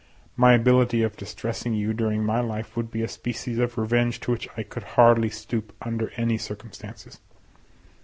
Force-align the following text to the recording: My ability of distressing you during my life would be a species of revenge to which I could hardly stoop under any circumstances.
My 0.35 0.53
ability 0.55 1.03
of 1.03 1.15
distressing 1.15 1.75
you 1.75 1.93
during 1.93 2.25
my 2.25 2.39
life 2.39 2.75
would 2.75 2.89
be 2.89 3.03
a 3.03 3.07
species 3.07 3.59
of 3.59 3.77
revenge 3.77 4.19
to 4.21 4.31
which 4.31 4.47
I 4.57 4.63
could 4.63 4.81
hardly 4.97 5.29
stoop 5.29 5.73
under 5.79 6.09
any 6.17 6.39
circumstances. 6.39 7.19